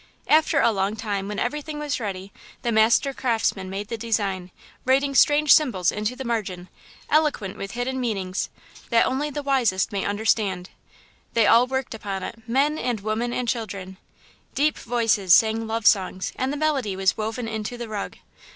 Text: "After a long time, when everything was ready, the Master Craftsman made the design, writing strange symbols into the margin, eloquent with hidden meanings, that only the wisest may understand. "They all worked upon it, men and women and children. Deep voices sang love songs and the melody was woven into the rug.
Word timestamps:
"After 0.27 0.59
a 0.59 0.71
long 0.71 0.95
time, 0.95 1.27
when 1.27 1.37
everything 1.37 1.77
was 1.77 1.99
ready, 1.99 2.33
the 2.63 2.71
Master 2.71 3.13
Craftsman 3.13 3.69
made 3.69 3.87
the 3.87 3.99
design, 3.99 4.49
writing 4.83 5.13
strange 5.13 5.53
symbols 5.53 5.91
into 5.91 6.15
the 6.15 6.25
margin, 6.25 6.69
eloquent 7.07 7.55
with 7.55 7.73
hidden 7.73 7.99
meanings, 8.01 8.49
that 8.89 9.05
only 9.05 9.29
the 9.29 9.43
wisest 9.43 9.91
may 9.91 10.03
understand. 10.03 10.71
"They 11.33 11.45
all 11.45 11.67
worked 11.67 11.93
upon 11.93 12.23
it, 12.23 12.41
men 12.49 12.79
and 12.79 12.99
women 13.01 13.31
and 13.31 13.47
children. 13.47 13.97
Deep 14.55 14.79
voices 14.79 15.35
sang 15.35 15.67
love 15.67 15.85
songs 15.85 16.33
and 16.35 16.51
the 16.51 16.57
melody 16.57 16.95
was 16.95 17.15
woven 17.15 17.47
into 17.47 17.77
the 17.77 17.87
rug. 17.87 18.17